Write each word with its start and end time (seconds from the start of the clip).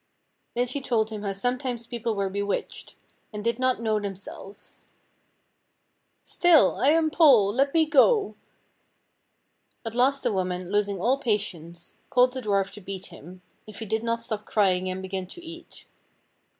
Then 0.55 0.65
she 0.65 0.81
told 0.81 1.11
him 1.11 1.21
how 1.21 1.31
sometimes 1.33 1.85
people 1.85 2.15
were 2.15 2.27
bewitched, 2.27 2.95
and 3.31 3.43
did 3.43 3.59
not 3.59 3.79
know 3.83 3.99
themselves. 3.99 4.79
"Still, 6.23 6.77
I 6.77 6.87
am 6.87 7.11
Paul, 7.11 7.53
let 7.53 7.71
me 7.71 7.85
go." 7.85 8.33
At 9.85 9.93
last 9.93 10.23
the 10.23 10.33
woman, 10.33 10.71
losing 10.71 10.99
all 10.99 11.19
patience, 11.19 11.97
called 12.09 12.33
the 12.33 12.41
dwarf 12.41 12.71
to 12.71 12.81
beat 12.81 13.05
him, 13.13 13.43
if 13.67 13.77
he 13.77 13.85
did 13.85 14.01
not 14.03 14.23
stop 14.23 14.43
crying 14.47 14.89
and 14.89 15.03
begin 15.03 15.27
to 15.27 15.43
eat. 15.45 15.85